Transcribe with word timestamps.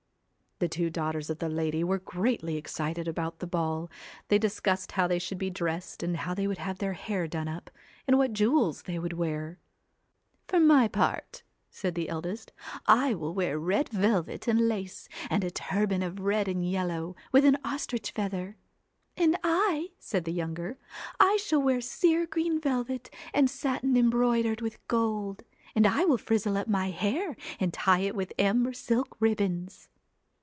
The 0.59 0.67
two 0.69 0.91
daughters 0.91 1.31
of 1.31 1.39
the 1.39 1.49
lady 1.49 1.83
were 1.83 1.97
greatly 1.97 2.55
excited 2.55 3.07
about 3.07 3.39
the 3.39 3.47
ball; 3.47 3.89
they 4.27 4.37
discussed 4.37 4.91
how 4.91 5.07
they 5.07 5.17
should 5.17 5.39
be 5.39 5.49
dressed 5.49 6.03
and 6.03 6.15
how 6.15 6.35
they 6.35 6.45
would 6.45 6.59
have 6.59 6.77
their 6.77 6.93
hair 6.93 7.27
done 7.27 7.47
up, 7.47 7.71
and 8.07 8.19
what 8.19 8.31
jewels 8.33 8.83
they 8.83 8.99
would 8.99 9.13
wear. 9.13 9.57
'For 10.47 10.59
my 10.59 10.87
part,' 10.87 11.41
said 11.71 11.95
the 11.95 12.09
eldest, 12.09 12.51
'I 12.85 13.15
will 13.15 13.33
wear 13.33 13.57
red 13.57 13.89
velvet 13.89 14.47
and 14.47 14.67
lace, 14.69 15.09
and 15.31 15.43
a 15.43 15.49
turban 15.49 16.03
of 16.03 16.19
red 16.19 16.47
and 16.47 16.63
yellow, 16.63 17.15
with 17.31 17.43
an 17.43 17.57
ostrich 17.65 18.11
feather.' 18.11 18.55
'And 19.17 19.37
I,' 19.43 19.89
said 19.97 20.25
the 20.25 20.31
younger, 20.31 20.77
'I 21.19 21.37
shall 21.37 21.59
wear 21.63 21.81
sere 21.81 22.27
green 22.27 22.59
velvet 22.61 23.09
and 23.33 23.49
satin 23.49 23.97
embroidered 23.97 24.61
with 24.61 24.87
gold, 24.87 25.41
and 25.73 25.87
I 25.87 26.05
will 26.05 26.19
frizzle 26.19 26.55
up 26.55 26.67
my 26.67 26.91
hair 26.91 27.35
and 27.59 27.73
tie 27.73 28.01
it 28.01 28.13
with 28.13 28.31
amber 28.37 28.73
silk 28.73 29.17
ribbons.' 29.19 29.87